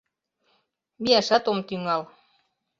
[1.01, 2.01] —Мияшат ом тӱҥал.